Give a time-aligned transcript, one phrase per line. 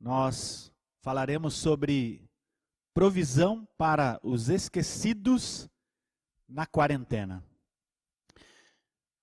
[0.00, 2.28] nós falaremos sobre
[2.94, 5.68] provisão para os esquecidos
[6.48, 7.44] na quarentena.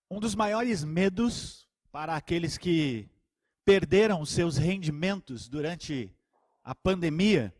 [0.10, 3.10] Um dos maiores medos para aqueles que
[3.64, 6.16] perderam seus rendimentos durante
[6.64, 7.54] a pandemia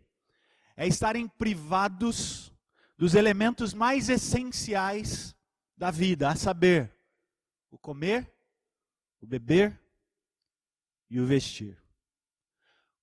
[0.78, 2.54] é estarem privados
[2.98, 5.36] dos elementos mais essenciais
[5.78, 6.94] da vida, a saber,
[7.70, 8.32] o comer,
[9.20, 9.80] o beber
[11.10, 11.85] e o vestir.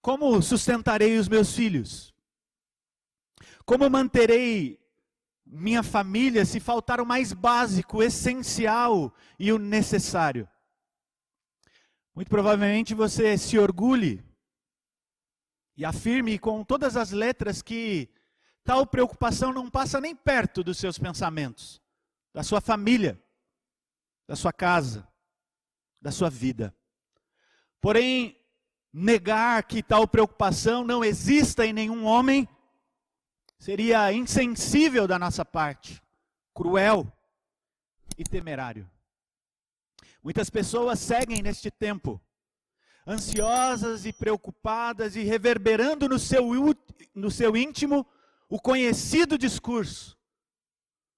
[0.03, 2.13] Como sustentarei os meus filhos?
[3.65, 4.85] Como manterei
[5.47, 10.49] minha família se faltar o mais básico, o essencial e o necessário?
[12.13, 14.25] Muito provavelmente você se orgulhe
[15.77, 18.11] e afirme com todas as letras que
[18.65, 21.81] tal preocupação não passa nem perto dos seus pensamentos,
[22.35, 23.23] da sua família,
[24.27, 25.09] da sua casa,
[26.01, 26.77] da sua vida.
[27.81, 28.42] Porém,
[28.93, 32.47] negar que tal preocupação não exista em nenhum homem
[33.59, 36.03] seria insensível da nossa parte,
[36.53, 37.11] cruel
[38.19, 38.91] e temerário.
[40.23, 42.21] Muitas pessoas seguem neste tempo,
[43.07, 46.45] ansiosas e preocupadas e reverberando no seu,
[47.15, 48.07] no seu íntimo
[48.49, 50.19] o conhecido discurso: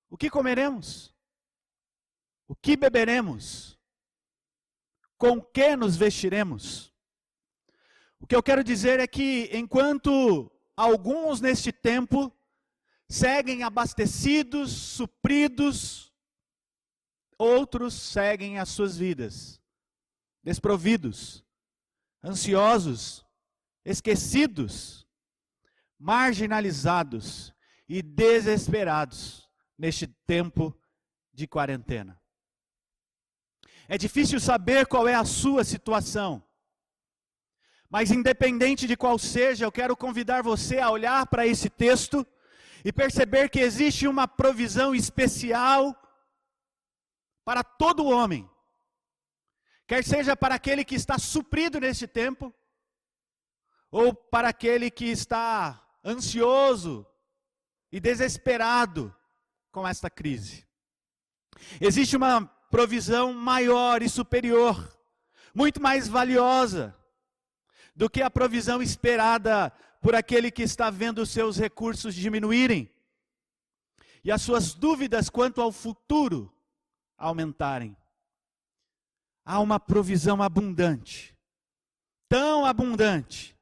[0.09, 1.13] O que comeremos?
[2.47, 3.79] O que beberemos?
[5.19, 6.94] Com que nos vestiremos?
[8.25, 12.35] O que eu quero dizer é que enquanto alguns neste tempo
[13.07, 16.11] seguem abastecidos, supridos,
[17.37, 19.61] outros seguem as suas vidas,
[20.43, 21.45] desprovidos,
[22.25, 23.23] ansiosos,
[23.85, 25.07] esquecidos,
[25.99, 27.53] marginalizados
[27.87, 30.75] e desesperados neste tempo
[31.31, 32.19] de quarentena.
[33.87, 36.43] É difícil saber qual é a sua situação.
[37.95, 42.27] Mas independente de qual seja, eu quero convidar você a olhar para esse texto
[42.85, 45.95] e perceber que existe uma provisão especial
[47.45, 48.51] para todo homem,
[49.87, 52.53] quer seja para aquele que está suprido neste tempo,
[53.93, 57.07] ou para aquele que está ansioso
[57.93, 59.15] e desesperado
[59.71, 60.67] com esta crise.
[61.81, 65.01] Existe uma provisão maior e superior,
[65.55, 66.93] muito mais valiosa
[67.95, 72.91] do que a provisão esperada por aquele que está vendo os seus recursos diminuírem
[74.23, 76.53] e as suas dúvidas quanto ao futuro
[77.17, 77.97] aumentarem.
[79.45, 81.37] Há uma provisão abundante,
[82.29, 83.57] tão abundante,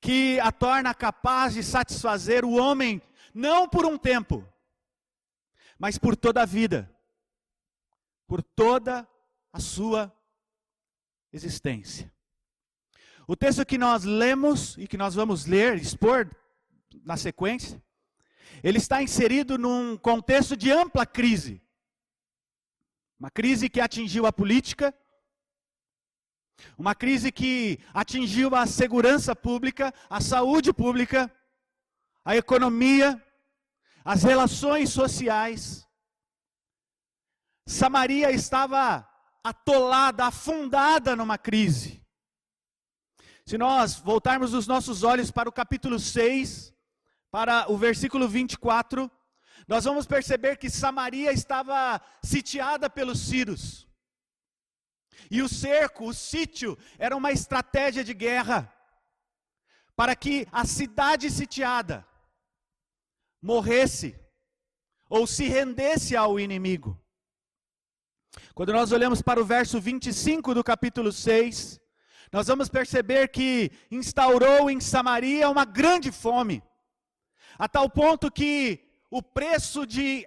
[0.00, 3.02] que a torna capaz de satisfazer o homem
[3.34, 4.46] não por um tempo,
[5.78, 6.90] mas por toda a vida,
[8.26, 9.06] por toda
[9.52, 10.12] a sua
[11.32, 12.15] existência.
[13.26, 16.30] O texto que nós lemos e que nós vamos ler, expor
[17.04, 17.82] na sequência,
[18.62, 21.60] ele está inserido num contexto de ampla crise.
[23.18, 24.94] Uma crise que atingiu a política,
[26.78, 31.32] uma crise que atingiu a segurança pública, a saúde pública,
[32.24, 33.20] a economia,
[34.04, 35.84] as relações sociais.
[37.66, 39.08] Samaria estava
[39.42, 42.05] atolada, afundada numa crise.
[43.48, 46.74] Se nós voltarmos os nossos olhos para o capítulo 6,
[47.30, 49.08] para o versículo 24,
[49.68, 53.86] nós vamos perceber que Samaria estava sitiada pelos sírios.
[55.30, 58.72] E o cerco, o sítio, era uma estratégia de guerra
[59.94, 62.04] para que a cidade sitiada
[63.40, 64.18] morresse
[65.08, 67.00] ou se rendesse ao inimigo.
[68.54, 71.80] Quando nós olhamos para o verso 25 do capítulo 6,
[72.32, 76.62] nós vamos perceber que instaurou em Samaria uma grande fome,
[77.58, 80.26] a tal ponto que o preço de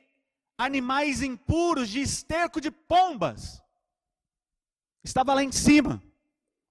[0.58, 3.62] animais impuros, de esterco de pombas,
[5.04, 6.02] estava lá em cima,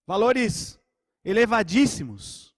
[0.06, 0.78] valores
[1.24, 2.54] elevadíssimos.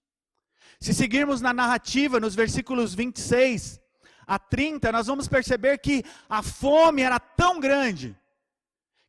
[0.79, 3.79] Se seguirmos na narrativa, nos versículos 26
[4.25, 8.17] a 30, nós vamos perceber que a fome era tão grande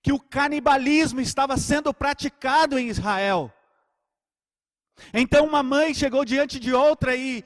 [0.02, 3.52] que o canibalismo estava sendo praticado em Israel.
[5.14, 7.44] Então uma mãe chegou diante de outra e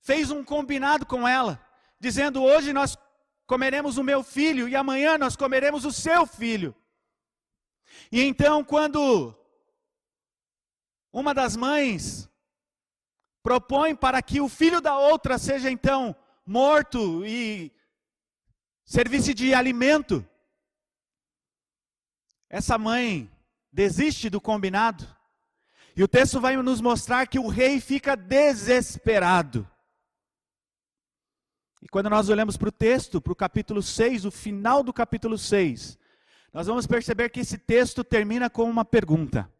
[0.00, 1.64] fez um combinado com ela,
[2.00, 2.96] dizendo: Hoje nós
[3.46, 6.74] comeremos o meu filho e amanhã nós comeremos o seu filho.
[8.10, 9.34] E então, quando
[11.12, 12.28] uma das mães
[13.42, 16.14] propõe para que o filho da outra seja então
[16.46, 17.72] morto e
[18.84, 20.26] servisse de alimento,
[22.50, 23.30] essa mãe
[23.72, 25.06] desiste do combinado
[25.96, 29.68] E o texto vai nos mostrar que o rei fica desesperado.
[31.82, 35.38] E quando nós olhamos para o texto, para o capítulo 6, o final do capítulo
[35.38, 35.98] 6,
[36.52, 39.50] nós vamos perceber que esse texto termina com uma pergunta: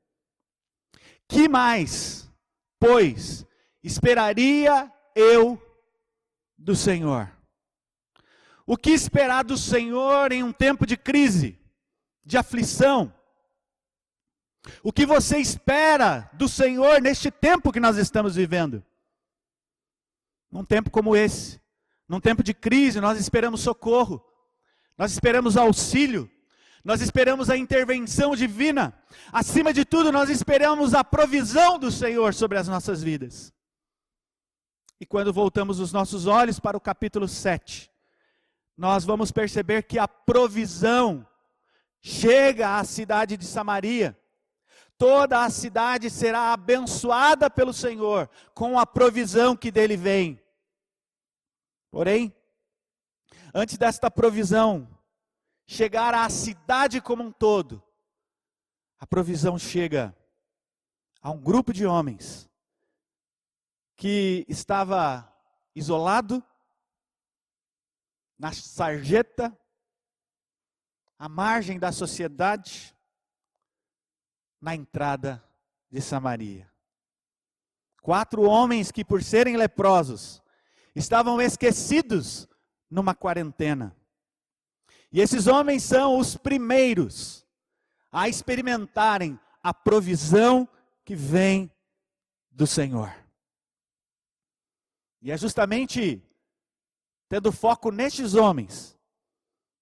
[1.29, 2.31] Que mais,
[2.79, 3.47] pois,
[3.83, 5.61] esperaria eu
[6.59, 7.31] do Senhor?
[8.67, 11.60] O que esperar do Senhor em um tempo de crise,
[12.31, 13.13] de aflição?
[14.83, 18.85] O que você espera do Senhor neste tempo que nós estamos vivendo?
[20.51, 21.61] Num tempo como esse,
[22.09, 24.25] num tempo de crise, nós esperamos socorro,
[24.97, 26.31] nós esperamos auxílio,
[26.85, 28.97] nós esperamos a intervenção divina,
[29.33, 33.53] acima de tudo, nós esperamos a provisão do Senhor sobre as nossas vidas.
[35.01, 37.91] E quando voltamos os nossos olhos para o capítulo 7,
[38.77, 41.27] nós vamos perceber que a provisão
[42.03, 44.19] chega à cidade de Samaria.
[44.97, 50.43] Toda a cidade será abençoada pelo Senhor com a provisão que dele vem.
[51.91, 52.35] Porém,
[53.55, 54.89] antes desta provisão
[55.67, 57.83] chegar à cidade como um todo,
[58.99, 60.15] a provisão chega
[61.23, 62.51] a um grupo de homens
[63.97, 65.31] que estava
[65.75, 66.43] isolado,
[68.39, 69.57] na sarjeta,
[71.21, 72.97] à margem da sociedade,
[74.59, 75.45] na entrada
[75.91, 76.67] de Samaria.
[78.01, 80.43] Quatro homens que, por serem leprosos,
[80.95, 82.49] estavam esquecidos
[82.89, 83.95] numa quarentena.
[85.13, 87.47] E esses homens são os primeiros
[88.11, 90.67] a experimentarem a provisão
[91.05, 91.71] que vem
[92.51, 93.15] do Senhor.
[95.21, 96.23] E é justamente
[97.29, 98.99] tendo foco nestes homens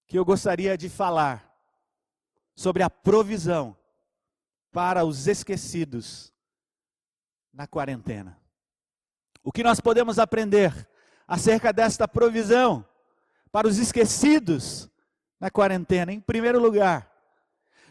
[0.08, 1.54] que eu gostaria de falar
[2.56, 3.76] sobre a provisão
[4.72, 6.32] para os esquecidos
[7.52, 8.36] na quarentena.
[9.44, 10.88] O que nós podemos aprender
[11.26, 12.84] acerca desta provisão
[13.52, 14.90] para os esquecidos
[15.38, 16.10] na quarentena.
[16.10, 17.12] Em primeiro lugar,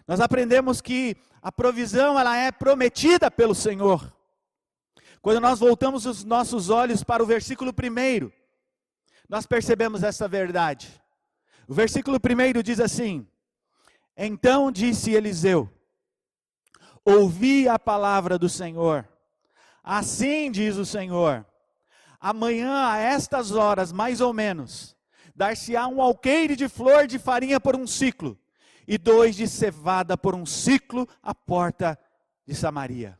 [0.07, 4.11] nós aprendemos que a provisão ela é prometida pelo Senhor.
[5.21, 8.33] Quando nós voltamos os nossos olhos para o versículo primeiro,
[9.29, 11.01] nós percebemos essa verdade.
[11.67, 13.27] O versículo primeiro diz assim:
[14.15, 15.69] Então disse Eliseu:
[17.03, 19.07] Ouvi a palavra do Senhor.
[19.83, 21.45] Assim diz o Senhor:
[22.19, 24.95] Amanhã, a estas horas, mais ou menos,
[25.35, 28.39] dar-se-á um alqueire de flor de farinha por um ciclo,
[28.87, 31.99] e dois de cevada por um ciclo à porta
[32.45, 33.19] de Samaria.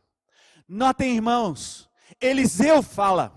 [0.66, 3.32] Notem, irmãos, Eliseu fala,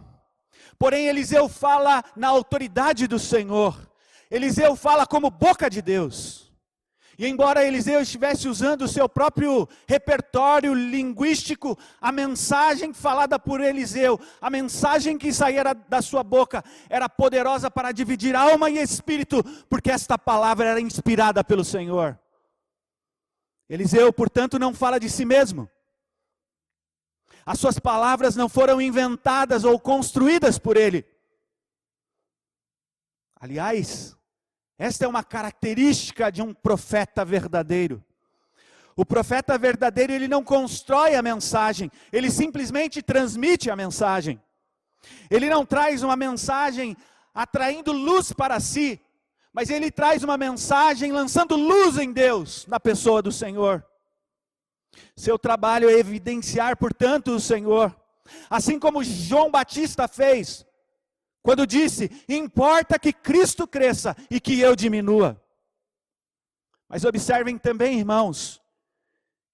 [0.79, 3.90] porém Eliseu fala na autoridade do Senhor,
[4.31, 6.49] Eliseu fala como boca de Deus.
[7.19, 14.19] E embora Eliseu estivesse usando o seu próprio repertório linguístico, a mensagem falada por Eliseu,
[14.39, 19.91] a mensagem que saía da sua boca, era poderosa para dividir alma e espírito, porque
[19.91, 22.17] esta palavra era inspirada pelo Senhor.
[23.69, 25.69] Eliseu, portanto, não fala de si mesmo.
[27.45, 31.05] As suas palavras não foram inventadas ou construídas por ele.
[33.39, 34.17] Aliás,
[34.81, 38.03] esta é uma característica de um profeta verdadeiro.
[38.95, 44.41] O profeta verdadeiro, ele não constrói a mensagem, ele simplesmente transmite a mensagem.
[45.29, 46.97] Ele não traz uma mensagem
[47.31, 48.99] atraindo luz para si,
[49.53, 53.85] mas ele traz uma mensagem lançando luz em Deus, na pessoa do Senhor.
[55.15, 57.95] Seu trabalho é evidenciar, portanto, o Senhor,
[58.49, 60.65] assim como João Batista fez,
[61.41, 65.41] quando disse: Importa que Cristo cresça e que eu diminua.
[66.87, 68.61] Mas observem também, irmãos,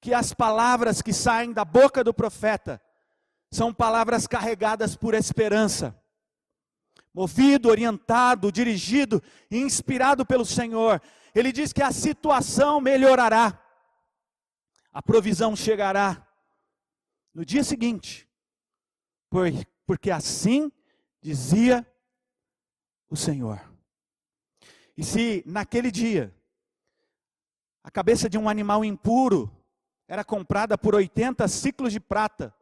[0.02, 2.82] que as palavras que saem da boca do profeta
[3.52, 5.96] são palavras carregadas por esperança.
[7.14, 11.02] Movido, orientado, dirigido e inspirado pelo Senhor,
[11.34, 13.60] ele diz que a situação melhorará,
[14.92, 16.28] a provisão chegará
[17.34, 18.28] no dia seguinte,
[19.86, 20.72] porque assim
[21.28, 21.86] dizia
[23.10, 23.60] o Senhor.
[24.96, 26.34] E se naquele dia
[27.84, 29.52] a cabeça de um animal impuro
[30.08, 32.56] era comprada por 80 ciclos de prata,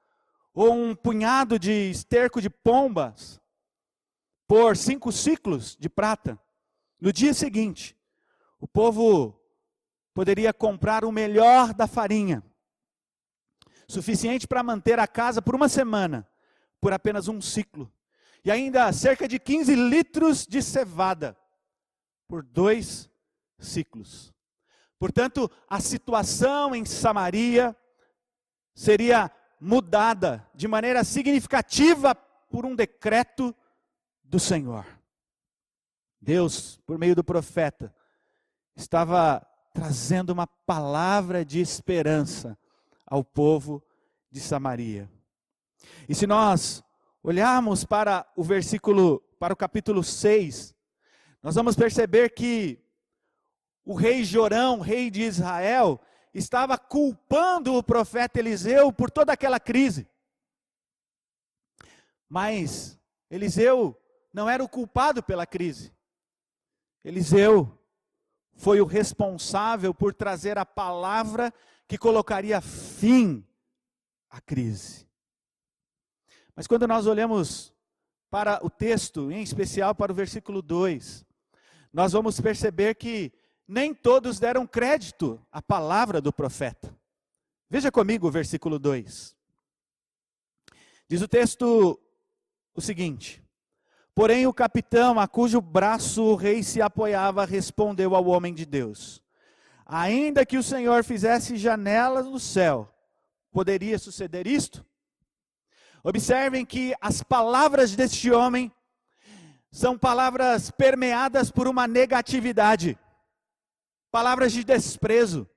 [0.52, 3.40] ou um punhado de esterco de pombas
[4.48, 6.40] por cinco ciclos de prata,
[7.00, 7.96] no dia seguinte,
[8.60, 9.40] o povo
[10.12, 12.44] poderia comprar o melhor da farinha,
[13.88, 16.28] suficiente para manter a casa por uma semana,
[16.82, 17.92] por apenas um ciclo
[18.46, 21.36] e ainda cerca de 15 litros de cevada
[22.28, 23.10] por dois
[23.58, 24.32] ciclos.
[25.00, 27.76] Portanto, a situação em Samaria
[28.76, 33.54] seria mudada de maneira significativa por um decreto
[34.24, 34.86] do Senhor.
[36.22, 37.94] Deus, por meio do profeta,
[38.76, 42.58] estava trazendo uma palavra de esperança
[43.08, 43.84] ao povo
[44.30, 45.10] de Samaria.
[46.08, 46.84] E se nós
[47.26, 50.76] olharmos para o versículo, para o capítulo 6,
[51.42, 52.80] nós vamos perceber que
[53.84, 56.00] o rei Jorão, rei de Israel,
[56.36, 60.08] estava culpando o profeta Eliseu por toda aquela crise.
[62.30, 64.00] Mas Eliseu
[64.32, 65.92] não era o culpado pela crise.
[67.04, 67.76] Eliseu
[68.54, 71.52] foi o responsável por trazer a palavra
[71.88, 73.44] que colocaria fim
[74.30, 75.05] à crise.
[76.56, 77.74] Mas quando nós olhamos
[78.30, 81.26] para o texto, em especial para o versículo 2,
[81.92, 83.32] nós vamos perceber que
[83.68, 86.96] nem todos deram crédito à palavra do profeta.
[87.70, 89.36] Veja comigo o versículo 2.
[91.08, 92.00] Diz o texto
[92.74, 93.44] o seguinte:
[94.14, 99.22] Porém, o capitão, a cujo braço o rei se apoiava, respondeu ao homem de Deus:
[99.86, 102.90] Ainda que o Senhor fizesse janelas no céu,
[103.52, 104.86] poderia suceder isto?
[106.08, 108.72] Observem que as palavras deste homem
[109.72, 112.96] são palavras permeadas por uma negatividade
[114.12, 115.50] palavras de desprezo,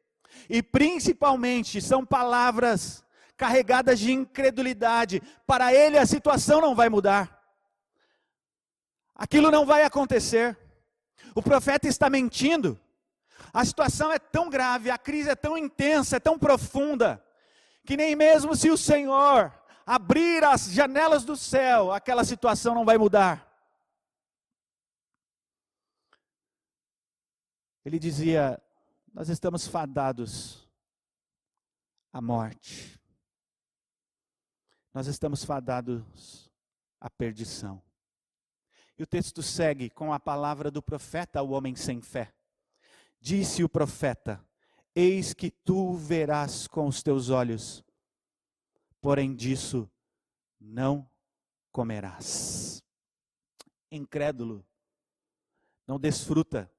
[0.48, 3.04] e principalmente são palavras
[3.36, 5.22] carregadas de incredulidade.
[5.46, 7.44] Para ele a situação não vai mudar,
[9.14, 10.58] aquilo não vai acontecer.
[11.34, 12.80] O profeta está mentindo.
[13.52, 17.22] A situação é tão grave, a crise é tão intensa, é tão profunda,
[17.84, 19.52] que nem mesmo se o Senhor
[19.88, 23.48] abrir as janelas do céu, aquela situação não vai mudar.
[27.82, 28.62] Ele dizia:
[29.14, 30.68] Nós estamos fadados
[32.12, 33.00] à morte.
[34.92, 36.52] Nós estamos fadados
[37.00, 37.82] à perdição.
[38.98, 42.34] E o texto segue com a palavra do profeta ao homem sem fé.
[43.18, 44.44] Disse o profeta:
[44.94, 47.82] Eis que tu verás com os teus olhos,
[49.00, 49.90] porém disso
[50.60, 51.08] não
[51.72, 52.82] comerás.
[53.90, 54.66] Incrédulo,
[55.86, 56.70] não desfruta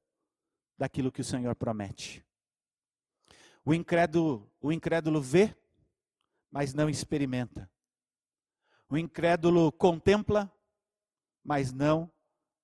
[0.77, 2.25] daquilo que o Senhor promete.
[3.65, 5.55] O incrédulo, o incrédulo vê,
[6.51, 7.69] mas não experimenta.
[8.89, 10.51] O incrédulo contempla,
[11.43, 12.11] mas não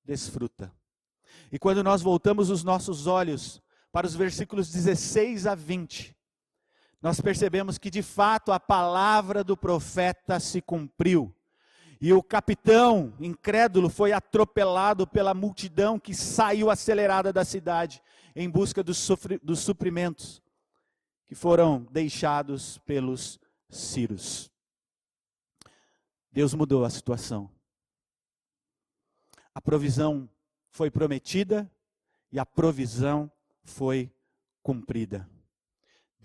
[0.04, 0.74] desfruta.
[1.52, 6.15] E quando nós voltamos os nossos olhos para os versículos 16 a 20,
[7.02, 11.34] nós percebemos que de fato a palavra do profeta se cumpriu.
[12.02, 18.02] E o capitão, incrédulo, foi atropelado pela multidão que saiu acelerada da cidade
[18.36, 19.10] em busca dos,
[19.42, 20.42] dos suprimentos
[21.26, 24.52] que foram deixados pelos Círios.
[26.32, 27.50] Deus mudou a situação.
[29.54, 30.30] A provisão
[30.70, 31.72] foi prometida
[32.32, 33.32] e a provisão
[33.64, 34.12] foi
[34.62, 35.30] cumprida.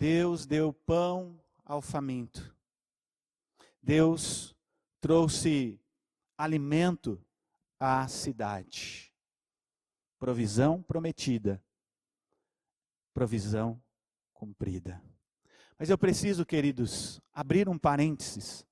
[0.01, 2.57] Deus deu pão ao faminto.
[3.83, 4.55] Deus
[4.99, 5.79] trouxe
[6.35, 7.23] alimento
[7.79, 9.13] à cidade.
[10.17, 11.63] Provisão prometida,
[13.13, 13.79] provisão
[14.33, 14.99] cumprida.
[15.77, 18.65] Mas eu preciso, queridos, abrir um parênteses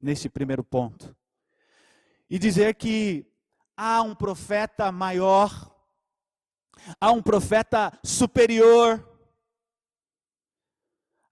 [0.00, 1.12] nesse primeiro ponto
[2.30, 3.26] e dizer que
[3.76, 5.74] há um profeta maior,
[7.00, 9.11] há um profeta superior,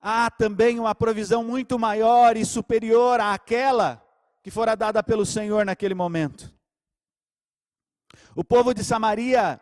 [0.01, 4.03] há também uma provisão muito maior e superior àquela
[4.43, 6.53] que fora dada pelo Senhor naquele momento.
[8.35, 9.61] O povo de Samaria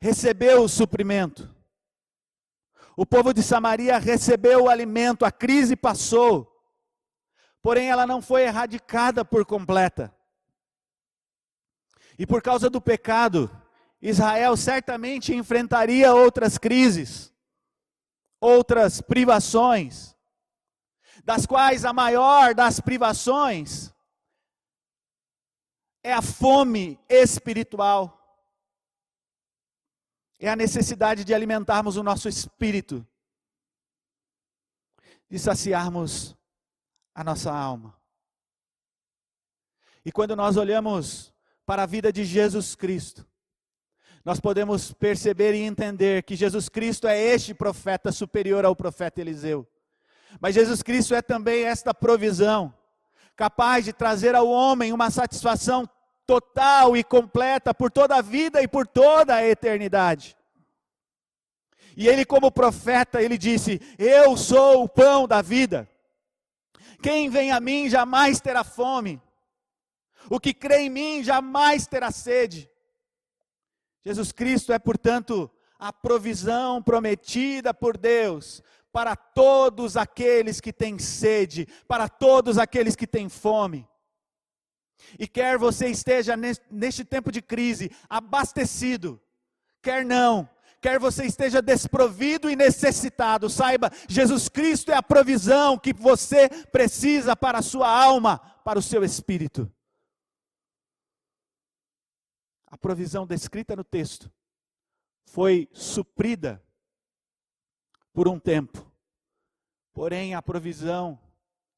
[0.00, 1.54] recebeu o suprimento.
[2.96, 6.50] O povo de Samaria recebeu o alimento, a crise passou.
[7.60, 10.14] Porém, ela não foi erradicada por completa.
[12.18, 13.50] E por causa do pecado,
[14.00, 17.34] Israel certamente enfrentaria outras crises,
[18.46, 20.16] outras privações,
[21.24, 23.92] das quais a maior das privações
[26.02, 28.12] é a fome espiritual.
[30.38, 33.04] É a necessidade de alimentarmos o nosso espírito,
[35.28, 36.36] de saciarmos
[37.14, 37.98] a nossa alma.
[40.04, 41.34] E quando nós olhamos
[41.64, 43.26] para a vida de Jesus Cristo,
[44.26, 49.64] nós podemos perceber e entender que Jesus Cristo é este profeta superior ao profeta Eliseu.
[50.40, 52.74] Mas Jesus Cristo é também esta provisão,
[53.36, 55.88] capaz de trazer ao homem uma satisfação
[56.26, 60.36] total e completa por toda a vida e por toda a eternidade.
[61.96, 65.88] E ele, como profeta, ele disse: Eu sou o pão da vida.
[67.00, 69.22] Quem vem a mim jamais terá fome.
[70.28, 72.68] O que crê em mim jamais terá sede.
[74.06, 81.66] Jesus Cristo é, portanto, a provisão prometida por Deus para todos aqueles que têm sede,
[81.88, 83.84] para todos aqueles que têm fome.
[85.18, 86.36] E quer você esteja
[86.70, 89.20] neste tempo de crise abastecido,
[89.82, 90.48] quer não,
[90.80, 97.34] quer você esteja desprovido e necessitado, saiba, Jesus Cristo é a provisão que você precisa
[97.34, 99.68] para a sua alma, para o seu espírito.
[102.66, 104.30] A provisão descrita no texto
[105.26, 106.62] foi suprida
[108.12, 108.90] por um tempo.
[109.92, 111.18] Porém, a provisão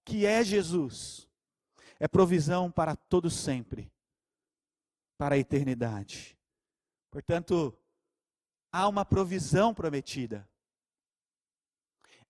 [0.04, 1.28] que é Jesus
[2.00, 3.92] é provisão para todo sempre,
[5.16, 6.38] para a eternidade.
[7.10, 7.76] Portanto,
[8.72, 10.48] há uma provisão prometida.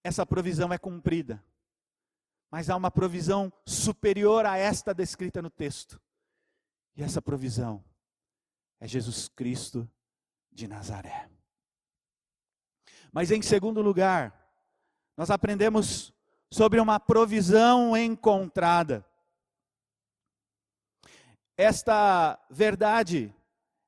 [0.02, 1.44] Essa provisão é cumprida.
[2.50, 6.00] Mas há uma provisão superior a esta descrita no texto.
[6.96, 7.84] E essa provisão
[8.80, 9.88] é Jesus Cristo
[10.52, 11.28] de Nazaré.
[13.12, 14.34] Mas em segundo lugar,
[15.16, 16.12] nós aprendemos
[16.50, 19.04] sobre uma provisão encontrada.
[21.56, 23.34] Esta verdade,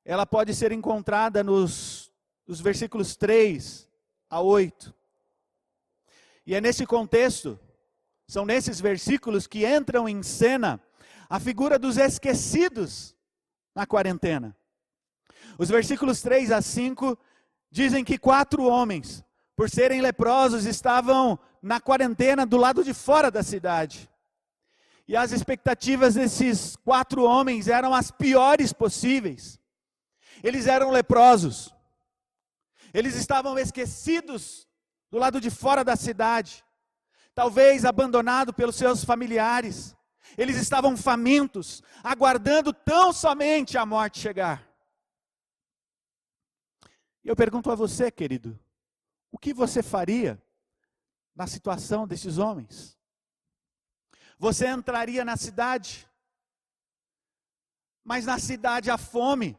[0.03, 2.11] ela pode ser encontrada nos,
[2.45, 3.87] nos versículos 3
[4.29, 4.93] a 8.
[6.45, 7.59] E é nesse contexto,
[8.27, 10.81] são nesses versículos que entram em cena
[11.29, 13.15] a figura dos esquecidos
[13.73, 14.55] na quarentena.
[15.57, 17.17] Os versículos 3 a 5
[17.69, 19.23] dizem que quatro homens,
[19.55, 24.09] por serem leprosos, estavam na quarentena do lado de fora da cidade.
[25.07, 29.59] E as expectativas desses quatro homens eram as piores possíveis.
[30.43, 31.73] Eles eram leprosos.
[32.93, 34.67] Eles estavam esquecidos
[35.09, 36.63] do lado de fora da cidade.
[37.35, 39.95] Talvez abandonados pelos seus familiares.
[40.37, 44.70] Eles estavam famintos, aguardando tão somente a morte chegar.
[47.23, 48.59] E eu pergunto a você, querido,
[49.31, 50.41] o que você faria
[51.35, 52.97] na situação desses homens?
[54.37, 56.09] Você entraria na cidade,
[58.03, 59.57] mas na cidade há fome,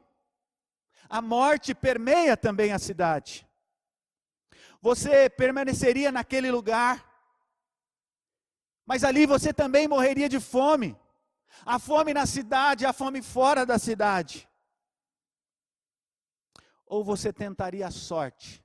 [1.08, 3.46] a morte permeia também a cidade.
[4.80, 7.08] Você permaneceria naquele lugar,
[8.84, 10.98] mas ali você também morreria de fome.
[11.64, 14.48] A fome na cidade, a fome fora da cidade
[16.92, 18.62] ou você tentaria a sorte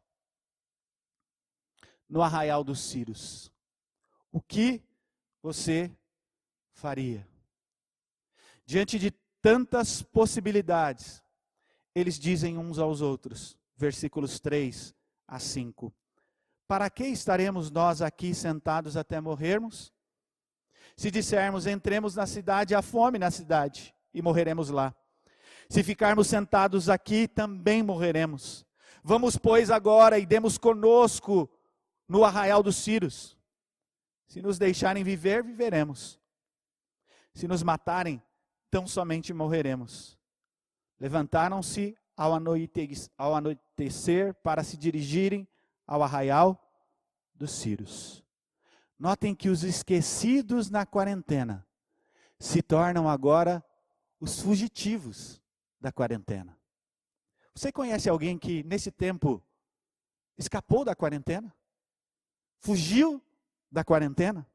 [2.10, 3.50] no arraial dos Círios?
[4.30, 4.84] O que
[5.42, 5.90] você
[6.74, 7.26] faria?
[8.66, 9.12] Diante de
[9.42, 11.24] tantas possibilidades,
[11.96, 14.94] eles dizem uns aos outros, versículos 3
[15.26, 15.96] a 5:
[16.68, 19.94] Para que estaremos nós aqui sentados até morrermos?
[20.98, 24.94] Se dissermos, entremos na cidade, há fome na cidade, e morreremos lá.
[25.70, 28.66] Se ficarmos sentados aqui, também morreremos.
[29.04, 31.50] Vamos, pois, agora e demos conosco
[32.08, 33.38] no arraial dos Círios.
[34.28, 36.20] Se nos deixarem viver, viveremos.
[37.34, 38.22] Se nos matarem,
[38.72, 40.18] tão somente morreremos.
[41.00, 42.34] Levantaram-se ao
[43.36, 45.48] anoitecer para se dirigirem
[45.86, 46.62] ao arraial
[47.36, 48.24] dos Círios.
[48.98, 51.66] Notem que os esquecidos na quarentena
[52.40, 53.64] se tornam agora
[54.20, 55.42] os fugitivos
[55.80, 56.58] da quarentena.
[57.54, 59.44] Você conhece alguém que nesse tempo
[60.38, 61.54] escapou da quarentena?
[62.60, 63.22] Fugiu
[63.72, 64.48] da quarentena?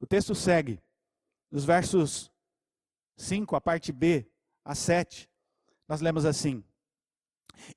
[0.00, 0.80] O texto segue,
[1.50, 2.30] nos versos
[3.16, 4.26] 5, a parte B,
[4.64, 5.28] a 7,
[5.88, 6.64] nós lemos assim: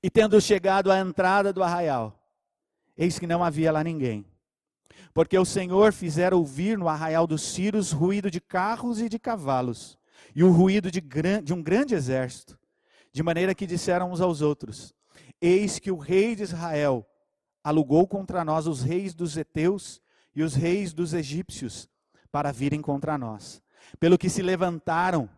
[0.02, 2.18] E tendo chegado à entrada do arraial,
[2.96, 4.24] eis que não havia lá ninguém,
[5.12, 9.98] porque o Senhor fizera ouvir no arraial dos Círios ruído de carros e de cavalos,
[10.34, 11.00] e o ruído de,
[11.42, 12.58] de um grande exército,
[13.12, 14.94] de maneira que disseram uns aos outros:
[15.40, 17.06] Eis que o rei de Israel
[17.62, 20.00] alugou contra nós os reis dos heteus
[20.34, 21.88] e os reis dos egípcios
[22.30, 23.62] para virem contra nós.
[23.98, 25.28] Pelo que se levantaram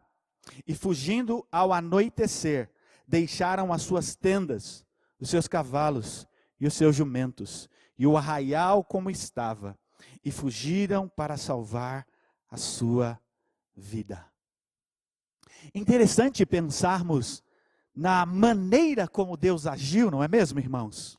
[0.67, 2.71] e fugindo ao anoitecer,
[3.07, 4.85] deixaram as suas tendas,
[5.19, 6.27] os seus cavalos
[6.59, 9.79] e os seus jumentos, e o arraial como estava,
[10.25, 12.07] e fugiram para salvar
[12.51, 13.19] a sua
[13.77, 14.25] vida.
[15.75, 17.43] Interessante pensarmos
[17.95, 21.19] na maneira como Deus agiu, não é mesmo, irmãos?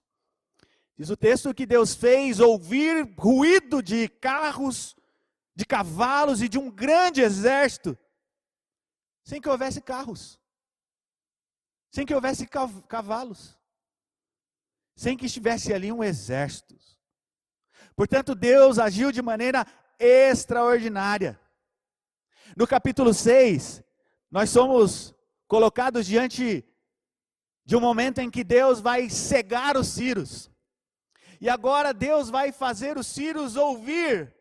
[0.98, 4.96] Diz o texto que Deus fez ouvir ruído de carros,
[5.56, 7.98] de cavalos e de um grande exército,
[9.24, 10.40] sem que houvesse carros,
[11.90, 12.48] sem que houvesse
[12.88, 13.58] cavalos,
[14.96, 16.78] sem que estivesse ali um exército.
[17.96, 19.66] Portanto, Deus agiu de maneira
[20.00, 21.40] extraordinária.
[22.56, 23.84] No capítulo 6,
[24.32, 25.14] nós somos
[25.46, 26.66] colocados diante
[27.66, 30.50] de um momento em que Deus vai cegar os Círios.
[31.42, 34.34] E agora Deus vai fazer os Círios ouvir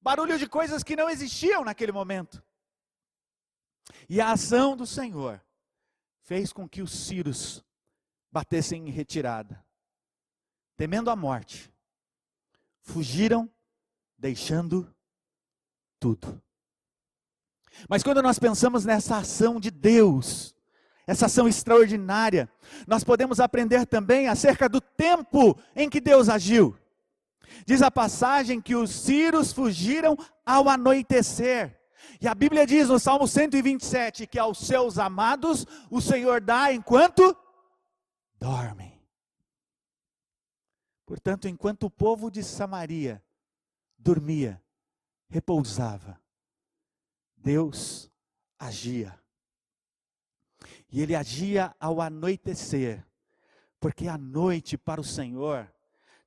[0.00, 2.42] barulho de coisas que não existiam naquele momento.
[4.08, 5.42] E a ação do Senhor
[6.20, 7.64] fez com que os Círios
[8.30, 9.64] batessem em retirada,
[10.76, 11.72] temendo a morte,
[12.82, 13.50] fugiram,
[14.18, 14.94] deixando
[15.98, 16.42] tudo.
[17.88, 20.54] Mas quando nós pensamos nessa ação de Deus,
[21.06, 22.48] essa ação extraordinária,
[22.86, 26.76] nós podemos aprender também acerca do tempo em que Deus agiu.
[27.64, 31.80] Diz a passagem que os círios fugiram ao anoitecer.
[32.20, 37.36] E a Bíblia diz no Salmo 127 que aos seus amados o Senhor dá enquanto
[38.38, 39.00] dormem.
[41.04, 43.22] Portanto, enquanto o povo de Samaria
[43.96, 44.60] dormia,
[45.28, 46.20] repousava,
[47.46, 48.10] Deus
[48.58, 49.16] agia.
[50.90, 53.06] E ele agia ao anoitecer,
[53.78, 55.72] porque a noite para o Senhor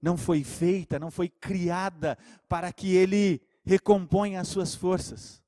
[0.02, 5.44] não foi feita, não foi criada para que ele recomponha as suas forças.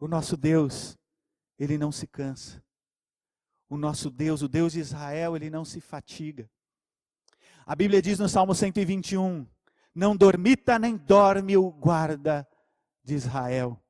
[0.00, 0.98] O nosso Deus,
[1.56, 2.60] ele não se cansa.
[3.68, 6.50] O nosso Deus, o Deus de Israel, ele não se fatiga.
[7.64, 9.46] A Bíblia diz no Salmo 121:
[9.94, 12.44] Não dormita nem dorme o guarda
[13.04, 13.80] de Israel.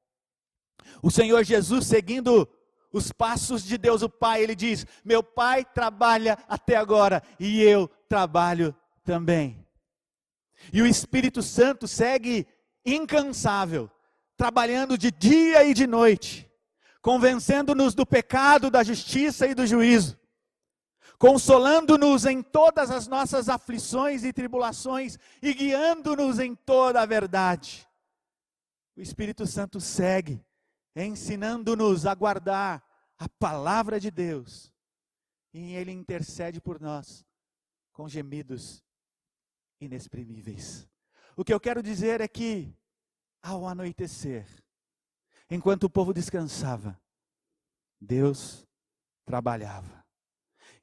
[1.03, 2.49] O Senhor Jesus, seguindo
[2.93, 7.89] os passos de Deus o Pai, ele diz: Meu Pai trabalha até agora e eu
[8.09, 9.65] trabalho também.
[10.73, 12.47] E o Espírito Santo segue
[12.85, 13.91] incansável,
[14.37, 16.51] trabalhando de dia e de noite,
[17.03, 20.19] convencendo-nos do pecado, da justiça e do juízo,
[21.19, 27.87] consolando-nos em todas as nossas aflições e tribulações e guiando-nos em toda a verdade.
[28.97, 30.41] O Espírito Santo segue
[31.05, 32.83] ensinando-nos a guardar
[33.19, 34.73] a palavra de Deus.
[35.53, 37.25] E Ele intercede por nós
[37.93, 38.83] com gemidos
[39.81, 40.89] inexprimíveis.
[41.37, 42.75] O que eu quero dizer é que,
[43.43, 44.47] ao anoitecer,
[45.51, 47.01] enquanto o povo descansava,
[48.01, 48.67] Deus
[49.25, 50.05] trabalhava.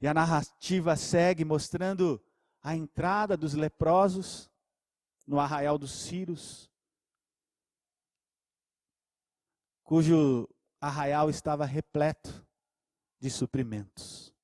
[0.00, 2.22] E a narrativa segue mostrando
[2.62, 4.50] a entrada dos leprosos
[5.26, 6.70] no arraial dos Círios,
[9.84, 10.48] cujo
[10.80, 12.44] arraial estava repleto
[13.20, 14.34] de suprimentos.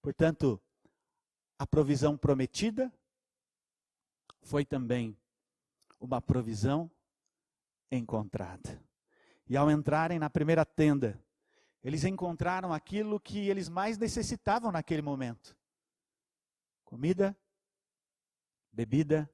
[0.00, 0.60] Portanto,
[1.58, 2.92] a provisão prometida
[4.42, 5.16] foi também
[5.98, 6.90] uma provisão
[7.90, 8.82] encontrada.
[9.48, 11.22] E ao entrarem na primeira tenda,
[11.82, 15.56] eles encontraram aquilo que eles mais necessitavam naquele momento:
[16.84, 17.36] comida,
[18.72, 19.28] bebida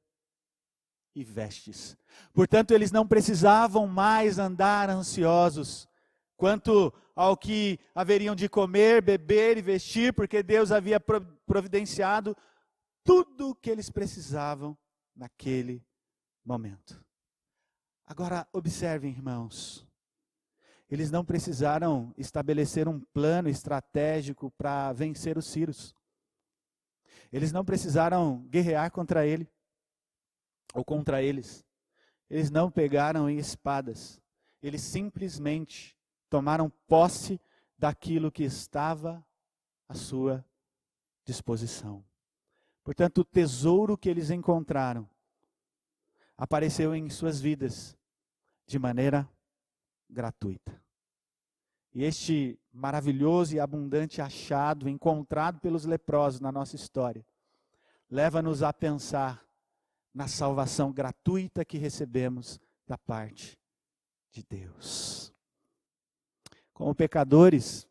[1.16, 1.96] e vestes.
[2.34, 5.88] Portanto, eles não precisavam mais andar ansiosos
[6.36, 11.00] quanto ao que haveriam de comer, beber e vestir, porque Deus havia
[11.46, 12.36] providenciado
[13.02, 14.76] tudo o que eles precisavam
[15.16, 15.82] naquele
[16.44, 17.02] momento.
[18.04, 19.88] Agora, observem, irmãos,
[20.90, 25.94] eles não precisaram estabelecer um plano estratégico para vencer os Círios.
[27.32, 29.50] Eles não precisaram guerrear contra ele
[30.76, 31.64] ou contra eles.
[32.28, 34.20] Eles não pegaram em espadas,
[34.62, 35.96] eles simplesmente
[36.28, 37.40] tomaram posse
[37.78, 39.24] daquilo que estava
[39.88, 40.44] à sua
[41.24, 42.04] disposição.
[42.84, 45.08] Portanto, o tesouro que eles encontraram
[46.36, 47.96] apareceu em suas vidas
[48.66, 49.28] de maneira
[50.10, 50.80] gratuita.
[51.94, 57.24] E este maravilhoso e abundante achado encontrado pelos leprosos na nossa história
[58.10, 59.45] leva-nos a pensar
[60.16, 63.58] na salvação gratuita que recebemos da parte
[64.32, 65.30] de Deus.
[66.72, 67.86] Como pecadores,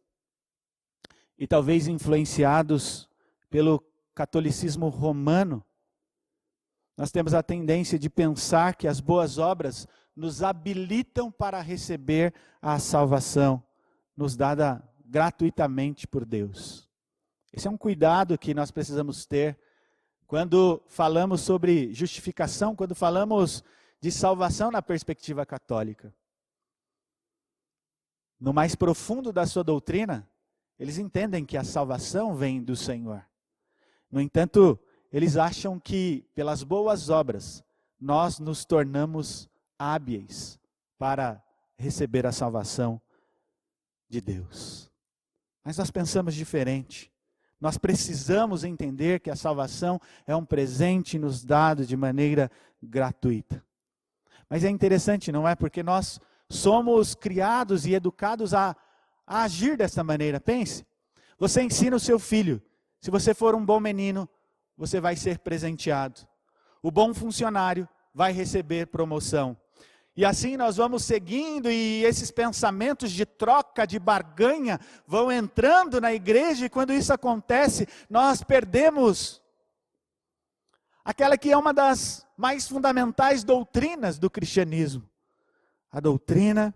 [1.37, 3.07] e talvez influenciados
[3.47, 3.79] pelo
[4.15, 5.63] catolicismo romano,
[6.97, 12.79] nós temos a tendência de pensar que as boas obras nos habilitam para receber a
[12.79, 13.63] salvação
[14.17, 16.89] nos dada gratuitamente por Deus.
[17.53, 19.59] Esse é um cuidado que nós precisamos ter
[20.27, 23.63] quando falamos sobre justificação, quando falamos
[23.99, 26.13] de salvação na perspectiva católica.
[28.39, 30.29] No mais profundo da sua doutrina,
[30.77, 33.25] eles entendem que a salvação vem do Senhor.
[34.11, 34.79] No entanto,
[35.11, 37.63] eles acham que pelas boas obras
[37.99, 40.59] nós nos tornamos hábeis
[40.97, 41.41] para
[41.77, 43.01] receber a salvação
[44.09, 44.91] de Deus.
[45.63, 47.11] Mas nós pensamos diferente.
[47.59, 53.63] Nós precisamos entender que a salvação é um presente nos dado de maneira gratuita.
[54.49, 55.55] Mas é interessante, não é?
[55.55, 58.75] Porque nós somos criados e educados a,
[59.25, 60.39] a agir dessa maneira.
[60.39, 60.85] Pense,
[61.37, 62.61] você ensina o seu filho,
[63.01, 64.29] se você for um bom menino,
[64.77, 66.21] você vai ser presenteado.
[66.81, 69.57] O bom funcionário vai receber promoção.
[70.15, 76.13] E assim nós vamos seguindo, e esses pensamentos de troca, de barganha, vão entrando na
[76.13, 79.41] igreja, e quando isso acontece, nós perdemos
[81.03, 85.09] aquela que é uma das mais fundamentais doutrinas do cristianismo
[85.95, 86.75] a doutrina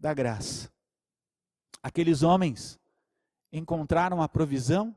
[0.00, 0.72] da graça.
[1.82, 2.80] Aqueles homens
[3.52, 4.96] encontraram a provisão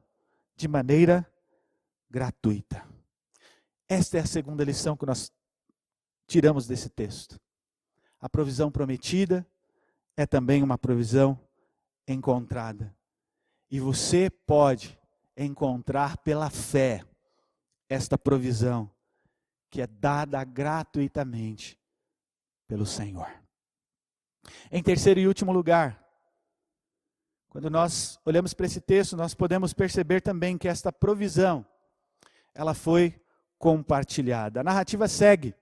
[0.56, 1.30] de maneira
[2.10, 2.88] gratuita.
[3.90, 5.34] Esta é a segunda lição que nós
[6.28, 7.38] tiramos desse texto.
[8.22, 9.46] A provisão prometida
[10.16, 11.40] é também uma provisão
[12.08, 12.96] encontrada.
[13.70, 15.00] E você pode
[15.36, 17.04] encontrar pela fé
[17.90, 18.90] esta provisão
[19.70, 21.80] que é dada gratuitamente
[22.68, 23.30] pelo Senhor.
[24.72, 26.02] Em terceiro e último lugar,
[27.50, 31.66] quando nós olhamos para esse texto, nós podemos perceber também que esta provisão
[32.54, 33.20] ela foi
[33.58, 34.60] compartilhada.
[34.60, 35.56] A narrativa segue.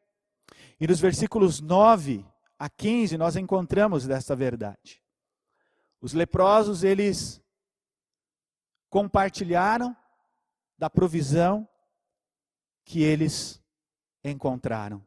[0.79, 2.25] E nos versículos 9
[2.59, 5.01] a 15 nós encontramos desta verdade.
[6.01, 7.41] Os leprosos, eles
[8.89, 9.95] compartilharam
[10.77, 11.67] da provisão
[12.83, 13.61] que eles
[14.23, 15.03] encontraram.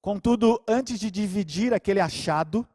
[0.00, 2.66] Contudo, antes de dividir aquele achado,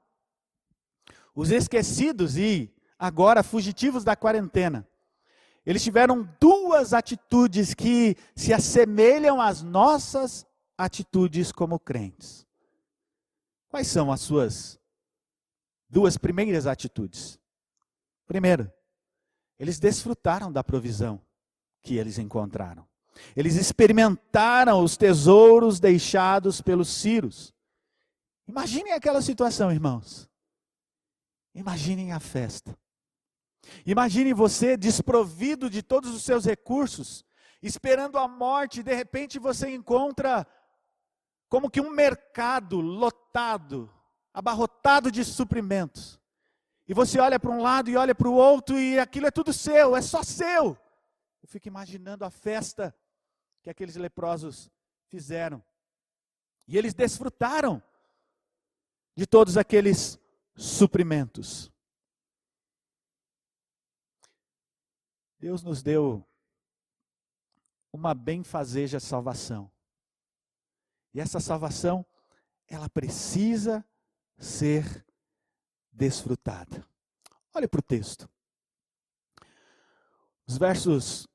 [1.33, 4.87] os esquecidos e agora fugitivos da quarentena,
[5.65, 10.45] eles tiveram duas atitudes que se assemelham às nossas
[10.77, 12.44] atitudes como crentes.
[13.75, 14.79] Quais são as suas
[15.89, 17.37] duas primeiras atitudes?
[18.25, 18.71] Primeiro,
[19.59, 21.21] eles desfrutaram da provisão
[21.81, 22.87] que eles encontraram.
[23.35, 27.53] Eles experimentaram os tesouros deixados pelos Círios.
[28.47, 30.29] Imaginem aquela situação, irmãos.
[31.53, 32.79] Imaginem a festa.
[33.85, 37.25] Imagine você desprovido de todos os seus recursos,
[37.61, 40.47] esperando a morte, e de repente você encontra
[41.55, 43.89] como que um mercado lotado,
[44.33, 46.19] abarrotado de suprimentos.
[46.85, 49.53] E você olha para um lado e olha para o outro e aquilo é tudo
[49.53, 50.77] seu, é só seu.
[51.41, 52.93] Eu fico imaginando a festa
[53.63, 54.69] que aqueles leprosos
[55.07, 55.63] fizeram.
[56.67, 57.81] E eles desfrutaram
[59.15, 60.19] de todos aqueles
[60.57, 61.71] suprimentos.
[65.39, 66.21] Deus nos deu
[67.93, 69.71] uma benfazeja salvação.
[71.15, 72.05] E essa salvação,
[72.67, 73.85] ela precisa
[74.37, 75.05] ser
[75.89, 76.85] desfrutada.
[77.53, 78.29] Olhe para o texto.
[80.45, 81.25] Os versos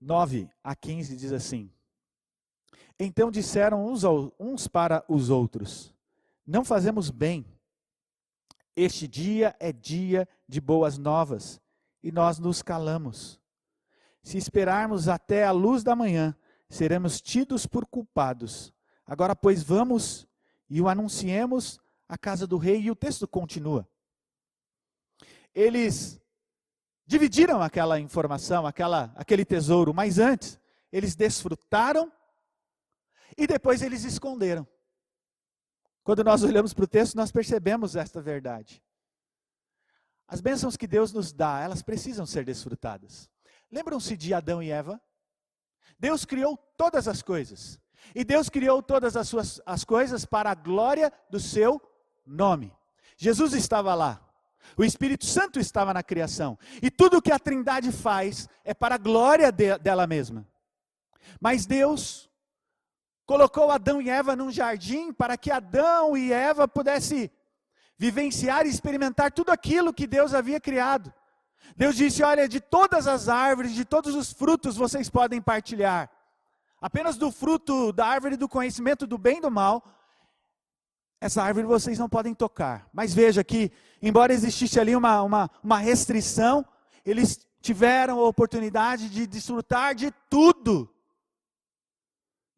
[0.00, 1.70] 9 a 15 diz assim:
[2.98, 4.02] Então disseram uns,
[4.38, 5.94] uns para os outros:
[6.46, 7.44] Não fazemos bem.
[8.74, 11.60] Este dia é dia de boas novas
[12.02, 13.38] e nós nos calamos.
[14.22, 16.34] Se esperarmos até a luz da manhã,
[16.70, 18.72] seremos tidos por culpados.
[19.04, 20.26] Agora, pois, vamos
[20.68, 23.86] e o anunciemos à casa do rei, e o texto continua.
[25.52, 26.20] Eles
[27.04, 30.60] dividiram aquela informação, aquela, aquele tesouro, mas antes,
[30.92, 32.10] eles desfrutaram
[33.36, 34.66] e depois eles esconderam.
[36.04, 38.82] Quando nós olhamos para o texto, nós percebemos esta verdade.
[40.26, 43.28] As bênçãos que Deus nos dá, elas precisam ser desfrutadas.
[43.70, 45.00] Lembram-se de Adão e Eva?
[45.98, 47.80] Deus criou todas as coisas.
[48.14, 51.80] E Deus criou todas as, suas, as coisas para a glória do seu
[52.26, 52.74] nome.
[53.16, 54.20] Jesus estava lá.
[54.76, 56.58] O Espírito Santo estava na criação.
[56.82, 60.46] E tudo o que a Trindade faz é para a glória de, dela mesma.
[61.40, 62.30] Mas Deus
[63.26, 67.30] colocou Adão e Eva num jardim para que Adão e Eva pudessem
[67.96, 71.12] vivenciar e experimentar tudo aquilo que Deus havia criado.
[71.76, 76.10] Deus disse: Olha, de todas as árvores, de todos os frutos vocês podem partilhar.
[76.80, 79.84] Apenas do fruto da árvore do conhecimento do bem e do mal,
[81.20, 82.88] essa árvore vocês não podem tocar.
[82.92, 83.70] Mas veja que,
[84.00, 86.64] embora existisse ali uma, uma, uma restrição,
[87.04, 90.92] eles tiveram a oportunidade de desfrutar de tudo.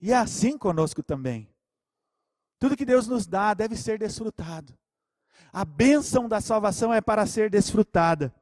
[0.01, 1.49] E é assim conosco também.
[2.59, 4.79] Tudo que Deus nos dá deve ser desfrutado.
[5.53, 8.33] A bênção da salvação é para ser desfrutada.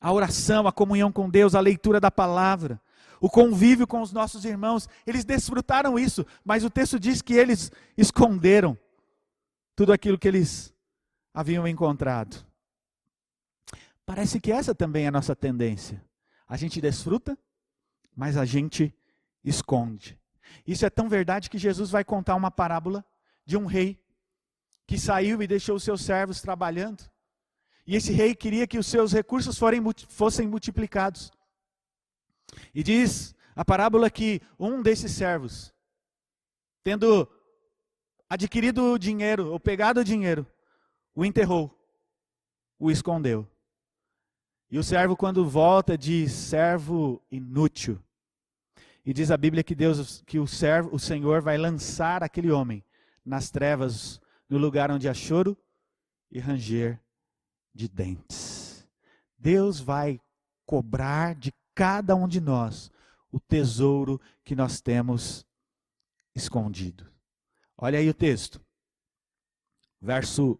[0.00, 2.80] A oração, a comunhão com Deus, a leitura da palavra,
[3.20, 7.72] o convívio com os nossos irmãos, eles desfrutaram isso, mas o texto diz que eles
[7.96, 8.78] esconderam
[9.74, 10.72] tudo aquilo que eles
[11.34, 12.44] haviam encontrado.
[14.06, 16.02] Parece que essa também é a nossa tendência.
[16.48, 17.36] A gente desfruta,
[18.16, 18.94] mas a gente
[19.44, 20.18] esconde.
[20.66, 23.04] Isso é tão verdade que Jesus vai contar uma parábola
[23.44, 24.00] de um rei
[24.86, 27.04] que saiu e deixou os seus servos trabalhando.
[27.88, 29.58] E esse rei queria que os seus recursos
[30.08, 31.32] fossem multiplicados.
[32.74, 35.72] E diz a parábola que um desses servos,
[36.84, 37.26] tendo
[38.28, 40.46] adquirido o dinheiro, ou pegado o dinheiro,
[41.14, 41.74] o enterrou,
[42.78, 43.50] o escondeu.
[44.70, 47.98] E o servo, quando volta, diz: servo inútil.
[49.02, 52.84] E diz a Bíblia que Deus, que o servo, o Senhor vai lançar aquele homem
[53.24, 55.56] nas trevas, no lugar onde há choro
[56.30, 57.00] e ranger
[57.74, 58.86] de dentes.
[59.38, 60.20] Deus vai
[60.66, 62.90] cobrar de cada um de nós
[63.30, 65.46] o tesouro que nós temos
[66.34, 67.06] escondido.
[67.76, 68.60] Olha aí o texto.
[70.00, 70.58] Verso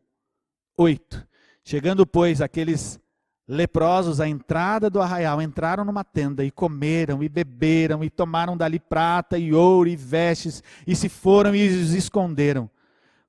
[0.76, 1.26] 8.
[1.64, 3.00] Chegando, pois, aqueles
[3.46, 8.78] leprosos à entrada do arraial entraram numa tenda e comeram e beberam e tomaram dali
[8.78, 12.70] prata e ouro e vestes e se foram e os esconderam.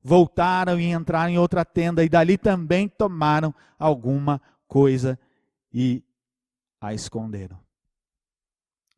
[0.10, 5.20] Voltaram e entraram em outra tenda e dali também tomaram alguma coisa
[5.72, 6.04] e
[6.82, 7.64] a esconderam.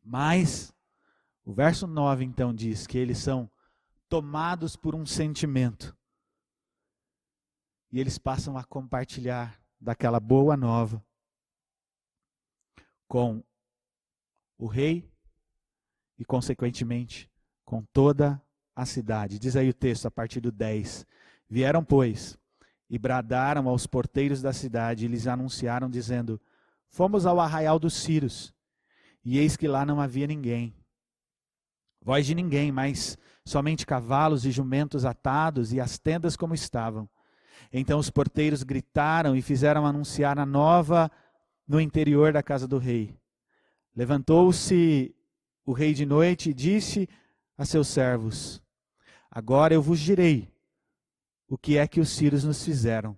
[0.02, 0.72] Mas
[1.44, 3.50] o verso 9 então diz que eles são
[4.08, 5.94] tomados por um sentimento.
[7.92, 11.04] E eles passam a compartilhar daquela boa nova
[13.06, 13.44] com
[14.56, 15.06] o rei
[16.18, 17.30] e, consequentemente,
[17.66, 18.42] com toda
[18.74, 19.38] a cidade.
[19.38, 21.06] Diz aí o texto a partir do 10.
[21.48, 22.38] Vieram, pois,
[22.88, 26.40] e bradaram aos porteiros da cidade e lhes anunciaram, dizendo:
[26.88, 28.54] Fomos ao arraial dos Círios,
[29.24, 30.74] e eis que lá não havia ninguém.
[32.02, 37.08] Voz de ninguém, mas somente cavalos e jumentos atados e as tendas como estavam.
[37.72, 41.10] Então os porteiros gritaram e fizeram anunciar a nova
[41.66, 43.16] no interior da casa do rei.
[43.94, 45.14] Levantou-se
[45.64, 47.08] o rei de noite e disse
[47.56, 48.62] a seus servos:
[49.30, 50.52] Agora eu vos direi
[51.48, 53.16] o que é que os sírios nos fizeram.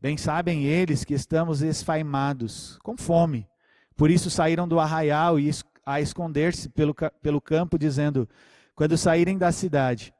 [0.00, 3.48] Bem sabem eles que estamos esfaimados, com fome.
[3.96, 5.50] Por isso saíram do arraial e
[5.84, 8.28] a esconder-se pelo, pelo campo, dizendo:
[8.74, 10.14] Quando saírem da cidade,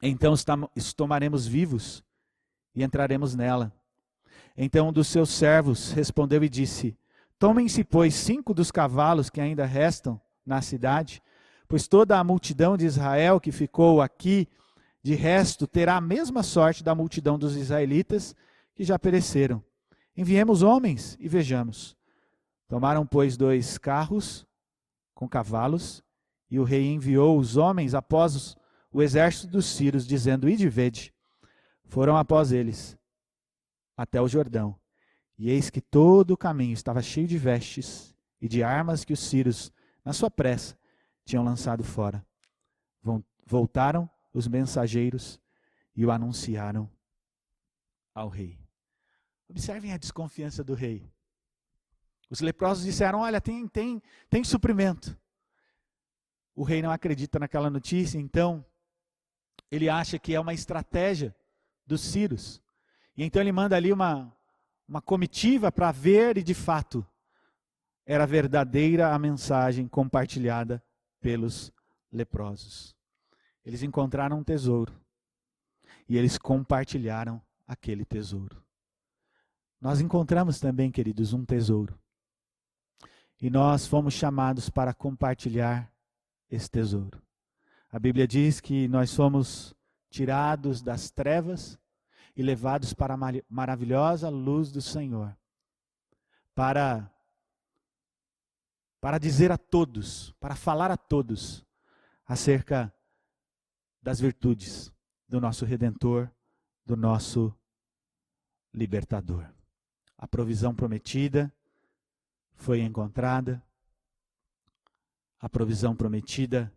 [0.00, 0.34] então
[0.96, 2.04] tomaremos vivos
[2.74, 3.72] e entraremos nela.
[4.56, 6.96] Então um dos seus servos respondeu e disse:
[7.38, 11.22] Tomem-se, pois, cinco dos cavalos que ainda restam na cidade,
[11.68, 14.48] pois toda a multidão de Israel que ficou aqui,
[15.02, 18.34] de resto, terá a mesma sorte da multidão dos israelitas
[18.74, 19.62] que já pereceram.
[20.16, 21.96] Enviemos homens e vejamos.
[22.68, 24.46] Tomaram, pois, dois carros
[25.14, 26.02] com cavalos,
[26.50, 28.56] e o rei enviou os homens após
[28.92, 31.14] o exército dos sírios, dizendo: Ide vede.
[31.84, 32.96] Foram após eles
[33.96, 34.78] até o Jordão.
[35.38, 39.20] E eis que todo o caminho estava cheio de vestes e de armas que os
[39.20, 39.72] sírios,
[40.04, 40.76] na sua pressa,
[41.26, 42.24] tinham lançado fora.
[43.44, 45.38] Voltaram os mensageiros
[45.94, 46.90] e o anunciaram
[48.14, 48.58] ao rei.
[49.48, 51.12] Observem a desconfiança do rei.
[52.30, 55.18] Os leprosos disseram: Olha, tem, tem, tem suprimento.
[56.54, 58.64] O rei não acredita naquela notícia, então
[59.70, 61.36] ele acha que é uma estratégia
[61.86, 62.62] dos sírios.
[63.16, 64.34] E então ele manda ali uma,
[64.88, 67.06] uma comitiva para ver, e de fato,
[68.04, 70.82] era verdadeira a mensagem compartilhada
[71.26, 71.72] pelos
[72.12, 72.94] leprosos.
[73.64, 74.94] Eles encontraram um tesouro
[76.08, 78.62] e eles compartilharam aquele tesouro.
[79.80, 81.98] Nós encontramos também, queridos, um tesouro.
[83.42, 85.92] E nós fomos chamados para compartilhar
[86.48, 87.20] esse tesouro.
[87.90, 89.74] A Bíblia diz que nós fomos
[90.08, 91.76] tirados das trevas
[92.36, 95.36] e levados para a maravilhosa luz do Senhor.
[96.54, 97.10] Para
[99.00, 101.64] para dizer a todos, para falar a todos
[102.26, 102.92] acerca
[104.02, 104.92] das virtudes
[105.28, 106.30] do nosso redentor,
[106.84, 107.54] do nosso
[108.72, 109.46] libertador.
[110.18, 111.52] A provisão prometida
[112.54, 113.62] foi encontrada.
[115.38, 116.72] A provisão prometida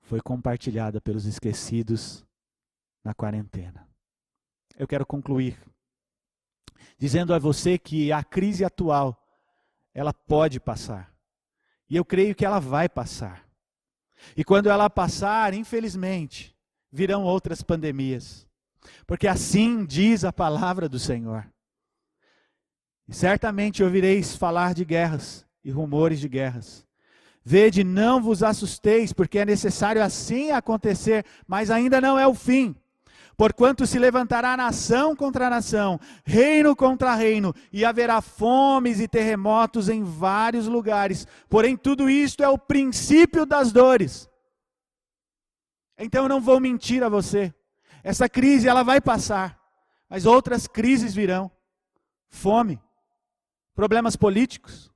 [0.00, 2.24] foi compartilhada pelos esquecidos
[3.04, 3.86] na quarentena
[4.76, 5.58] eu quero concluir
[6.98, 9.22] dizendo a você que a crise atual
[9.92, 11.14] ela pode passar.
[11.88, 13.44] E eu creio que ela vai passar.
[14.36, 16.56] E quando ela passar, infelizmente,
[16.90, 18.46] virão outras pandemias.
[19.06, 21.46] Porque assim diz a palavra do Senhor.
[23.08, 26.86] E certamente ouvireis falar de guerras e rumores de guerras.
[27.44, 32.74] Vede, não vos assusteis, porque é necessário assim acontecer, mas ainda não é o fim.
[33.36, 40.02] Porquanto se levantará nação contra nação, reino contra reino, e haverá fomes e terremotos em
[40.02, 41.26] vários lugares.
[41.48, 44.30] Porém, tudo isto é o princípio das dores.
[45.98, 47.54] Então eu não vou mentir a você.
[48.02, 49.60] Essa crise ela vai passar,
[50.08, 51.50] mas outras crises virão.
[52.28, 52.80] Fome,
[53.74, 54.92] problemas políticos,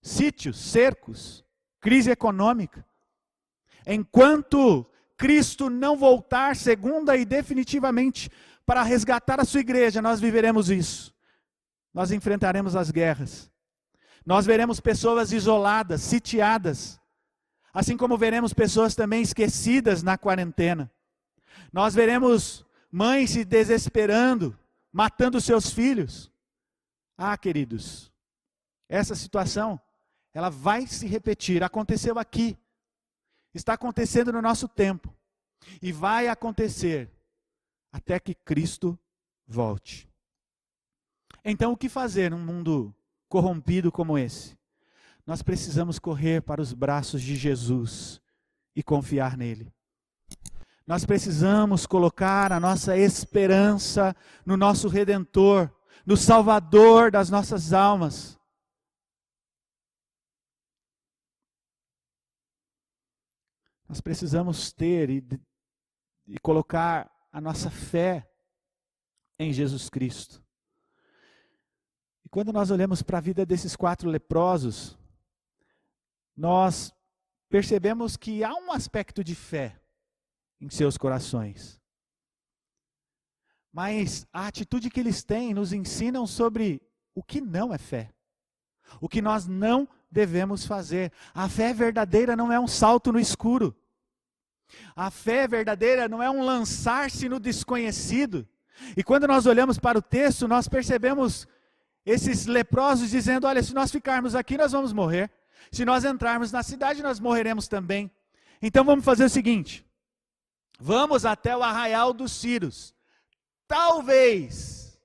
[0.00, 1.44] sítios, cercos,
[1.80, 2.86] crise econômica.
[3.86, 4.89] Enquanto
[5.20, 8.30] Cristo não voltar segunda e definitivamente
[8.64, 11.14] para resgatar a sua igreja, nós viveremos isso.
[11.92, 13.52] Nós enfrentaremos as guerras.
[14.24, 16.98] Nós veremos pessoas isoladas, sitiadas,
[17.70, 20.90] assim como veremos pessoas também esquecidas na quarentena.
[21.70, 24.58] Nós veremos mães se desesperando,
[24.90, 26.32] matando seus filhos.
[27.18, 28.10] Ah, queridos,
[28.88, 29.78] essa situação,
[30.32, 31.62] ela vai se repetir.
[31.62, 32.56] Aconteceu aqui,
[33.54, 35.14] está acontecendo no nosso tempo,
[35.82, 37.10] e vai acontecer
[37.92, 38.98] até que Cristo
[39.46, 40.08] volte.
[41.44, 42.94] Então, o que fazer num mundo
[43.28, 44.58] corrompido como esse?
[45.26, 48.20] Nós precisamos correr para os braços de Jesus
[48.74, 49.72] e confiar nele.
[50.86, 55.70] Nós precisamos colocar a nossa esperança no nosso Redentor,
[56.04, 58.39] no Salvador das nossas almas.
[63.90, 65.24] Nós precisamos ter e,
[66.24, 68.30] e colocar a nossa fé
[69.36, 70.40] em Jesus Cristo.
[72.24, 74.96] E quando nós olhamos para a vida desses quatro leprosos,
[76.36, 76.94] nós
[77.48, 79.82] percebemos que há um aspecto de fé
[80.60, 81.82] em seus corações.
[83.72, 86.80] Mas a atitude que eles têm nos ensinam sobre
[87.12, 88.14] o que não é fé.
[89.00, 91.12] O que nós não devemos fazer.
[91.34, 93.76] A fé verdadeira não é um salto no escuro.
[94.94, 98.46] A fé verdadeira não é um lançar-se no desconhecido.
[98.96, 101.46] E quando nós olhamos para o texto, nós percebemos
[102.04, 105.30] esses leprosos dizendo: Olha, se nós ficarmos aqui, nós vamos morrer.
[105.70, 108.10] Se nós entrarmos na cidade, nós morreremos também.
[108.60, 109.86] Então vamos fazer o seguinte:
[110.78, 112.94] Vamos até o arraial dos Círios.
[113.68, 115.00] Talvez,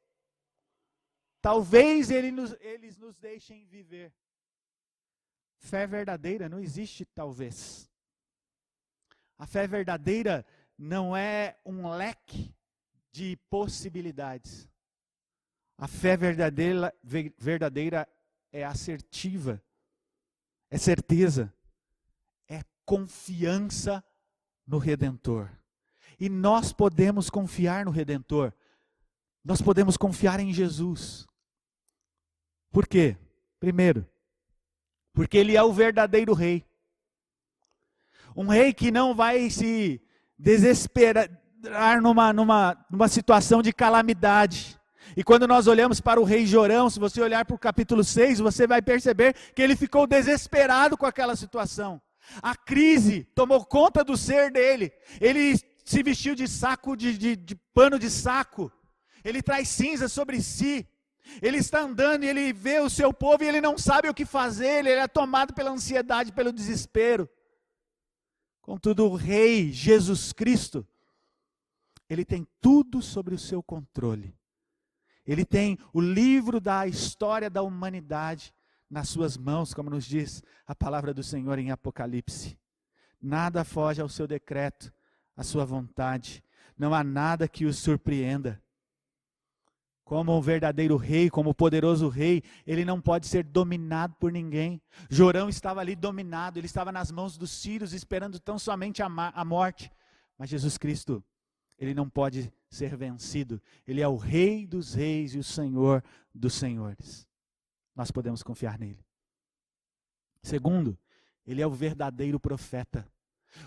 [1.41, 4.11] talvez ele nos, eles nos deixem viver.
[5.57, 7.89] Fé verdadeira não existe talvez.
[9.38, 10.45] A fé verdadeira
[10.77, 12.53] não é um leque
[13.11, 14.69] de possibilidades.
[15.77, 16.93] A fé verdadeira,
[17.38, 18.07] verdadeira
[18.51, 19.61] é assertiva,
[20.69, 21.53] é certeza,
[22.47, 24.03] é confiança
[24.65, 25.49] no Redentor.
[26.19, 28.53] E nós podemos confiar no Redentor.
[29.43, 31.27] Nós podemos confiar em Jesus.
[32.71, 33.17] Por quê?
[33.59, 34.07] Primeiro,
[35.13, 36.65] porque Ele é o verdadeiro Rei.
[38.36, 40.01] Um rei que não vai se
[40.38, 41.29] desesperar
[42.01, 44.77] numa, numa, numa situação de calamidade.
[45.15, 48.39] E quando nós olhamos para o rei Jorão, se você olhar para o capítulo 6,
[48.39, 52.01] você vai perceber que ele ficou desesperado com aquela situação.
[52.41, 54.91] A crise tomou conta do ser dele.
[55.21, 58.71] Ele se vestiu de saco de, de, de pano de saco.
[59.23, 60.86] Ele traz cinza sobre si.
[61.41, 64.25] Ele está andando e ele vê o seu povo e ele não sabe o que
[64.25, 64.79] fazer.
[64.79, 67.29] Ele é tomado pela ansiedade, pelo desespero.
[68.66, 70.88] Contudo, o Rei Jesus Cristo,
[72.09, 74.36] ele tem tudo sobre o seu controle.
[75.24, 78.51] Ele tem o livro da história da humanidade
[78.89, 82.57] nas suas mãos, como nos diz a palavra do Senhor em Apocalipse.
[83.22, 84.91] Nada foge ao seu decreto,
[85.38, 86.43] à sua vontade.
[86.76, 88.59] Não há nada que o surpreenda.
[90.06, 94.80] Como um verdadeiro rei, como poderoso rei, ele não pode ser dominado por ninguém.
[95.10, 99.43] Jorão estava ali dominado, ele estava nas mãos dos sírios, esperando tão somente a, a
[99.43, 99.91] morte.
[100.38, 101.24] Mas Jesus Cristo,
[101.76, 103.60] ele não pode ser vencido.
[103.88, 107.28] Ele é o Rei dos Reis e o Senhor dos Senhores.
[107.95, 109.03] Nós podemos confiar nele.
[110.43, 110.95] Segundo,
[111.47, 113.08] ele é o verdadeiro profeta.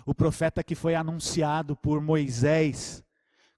[0.05, 3.03] O profeta que foi anunciado por Moisés,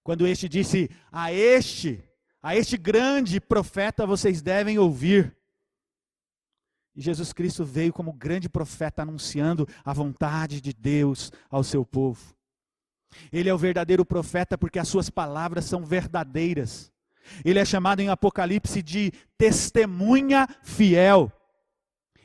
[0.01, 2.03] quando este disse: A este,
[2.41, 5.35] a este grande profeta vocês devem ouvir.
[6.95, 12.35] E Jesus Cristo veio como grande profeta anunciando a vontade de Deus ao seu povo.
[13.31, 16.91] Ele é o verdadeiro profeta porque as suas palavras são verdadeiras.
[17.45, 21.31] Ele é chamado em Apocalipse de testemunha fiel.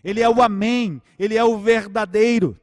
[0.03, 2.59] Ele é o Amém, ele é o verdadeiro.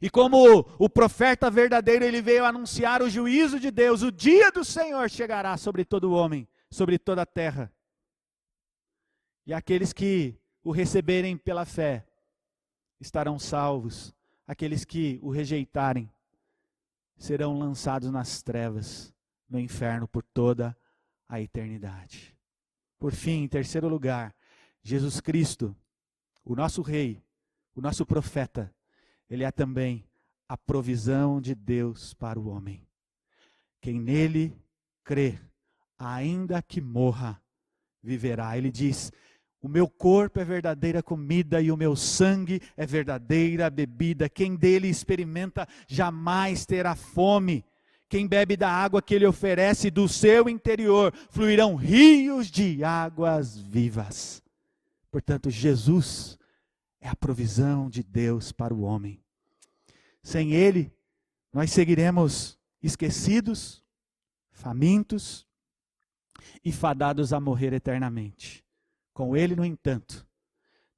[0.00, 4.64] E como o profeta verdadeiro, ele veio anunciar o juízo de Deus, o dia do
[4.64, 7.72] Senhor chegará sobre todo homem, sobre toda a terra.
[9.46, 12.04] E aqueles que o receberem pela fé
[13.00, 14.14] estarão salvos,
[14.46, 16.10] aqueles que o rejeitarem
[17.16, 19.14] serão lançados nas trevas,
[19.48, 20.76] no inferno por toda
[21.28, 22.36] a eternidade.
[22.98, 24.34] Por fim, em terceiro lugar,
[24.82, 25.76] Jesus Cristo,
[26.44, 27.22] o nosso Rei,
[27.74, 28.74] o nosso profeta,
[29.28, 30.04] ele é também
[30.48, 32.86] a provisão de Deus para o homem.
[33.80, 34.56] Quem nele
[35.04, 35.38] crê,
[35.98, 37.40] ainda que morra,
[38.02, 38.56] viverá.
[38.56, 39.12] Ele diz:
[39.60, 44.28] O meu corpo é verdadeira comida e o meu sangue é verdadeira bebida.
[44.28, 47.64] Quem dele experimenta jamais terá fome.
[48.08, 54.40] Quem bebe da água que ele oferece, do seu interior fluirão rios de águas vivas.
[55.10, 56.38] Portanto, Jesus
[57.06, 59.22] é a provisão de Deus para o homem.
[60.24, 60.92] Sem Ele,
[61.52, 63.84] nós seguiremos esquecidos,
[64.50, 65.46] famintos
[66.64, 68.66] e fadados a morrer eternamente.
[69.14, 70.26] Com Ele, no entanto,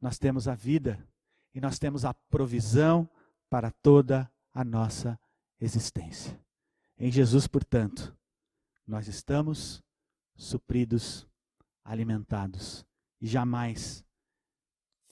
[0.01, 1.07] nós temos a vida
[1.55, 3.09] e nós temos a provisão
[3.51, 5.21] para toda a nossa
[5.61, 6.41] existência.
[6.97, 8.17] Em Jesus, portanto,
[8.87, 9.85] nós estamos
[10.35, 11.29] supridos,
[11.85, 12.87] alimentados
[13.21, 14.08] e jamais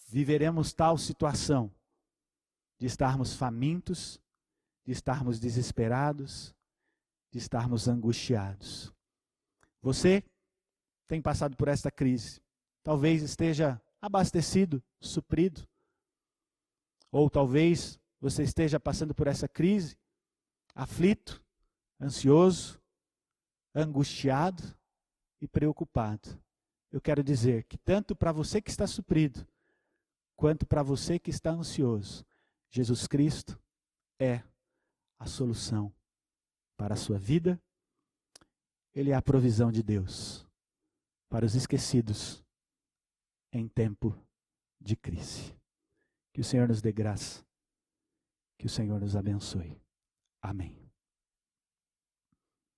[0.07, 1.70] viveremos tal situação
[2.78, 4.20] de estarmos famintos,
[4.84, 6.54] de estarmos desesperados,
[7.30, 8.92] de estarmos angustiados.
[9.82, 10.22] Você
[11.07, 12.40] tem passado por esta crise.
[12.82, 15.66] Talvez esteja abastecido, suprido.
[17.11, 19.96] Ou talvez você esteja passando por essa crise,
[20.74, 21.42] aflito,
[22.00, 22.80] ansioso,
[23.74, 24.62] angustiado
[25.40, 26.40] e preocupado.
[26.90, 29.46] Eu quero dizer que tanto para você que está suprido,
[30.37, 32.24] quanto para você que está ansioso,
[32.70, 33.59] Jesus Cristo
[34.20, 34.43] é
[35.18, 35.93] a solução
[36.76, 37.61] para a sua vida.
[38.95, 40.47] Ele é a provisão de Deus
[41.28, 42.45] para os esquecidos
[43.53, 44.16] em tempo
[44.80, 45.55] de crise.
[46.32, 47.45] Que o Senhor nos dê graça.
[48.59, 49.80] Que o Senhor nos abençoe.
[50.41, 50.86] Amém.